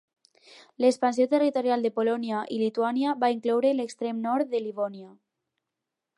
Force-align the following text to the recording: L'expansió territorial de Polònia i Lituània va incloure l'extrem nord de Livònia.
L'expansió 0.85 1.27
territorial 1.33 1.85
de 1.87 1.91
Polònia 1.99 2.39
i 2.57 2.57
Lituània 2.63 3.15
va 3.25 3.31
incloure 3.35 3.75
l'extrem 3.79 4.27
nord 4.29 4.53
de 4.57 4.65
Livònia. 4.67 5.15